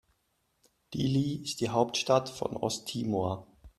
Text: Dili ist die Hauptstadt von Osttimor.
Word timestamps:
Dili 0.95 1.43
ist 1.43 1.61
die 1.61 1.69
Hauptstadt 1.69 2.27
von 2.27 2.57
Osttimor. 2.57 3.45